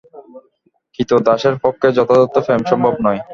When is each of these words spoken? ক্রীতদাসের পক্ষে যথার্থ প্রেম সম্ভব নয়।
ক্রীতদাসের 0.93 1.55
পক্ষে 1.63 1.87
যথার্থ 1.97 2.35
প্রেম 2.45 2.61
সম্ভব 2.71 2.93
নয়। 3.05 3.19